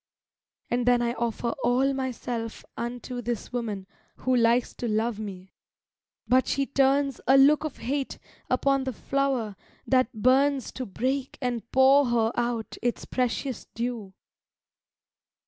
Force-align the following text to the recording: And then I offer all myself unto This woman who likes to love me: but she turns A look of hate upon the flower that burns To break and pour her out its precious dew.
And 0.71 0.87
then 0.87 1.03
I 1.03 1.13
offer 1.13 1.53
all 1.63 1.93
myself 1.93 2.65
unto 2.75 3.21
This 3.21 3.53
woman 3.53 3.85
who 4.15 4.35
likes 4.35 4.73
to 4.77 4.87
love 4.87 5.19
me: 5.19 5.53
but 6.27 6.47
she 6.47 6.65
turns 6.65 7.21
A 7.27 7.37
look 7.37 7.63
of 7.63 7.77
hate 7.77 8.17
upon 8.49 8.85
the 8.85 8.93
flower 8.93 9.55
that 9.85 10.11
burns 10.11 10.71
To 10.71 10.87
break 10.87 11.37
and 11.39 11.69
pour 11.71 12.07
her 12.07 12.31
out 12.33 12.79
its 12.81 13.05
precious 13.05 13.65
dew. 13.75 14.15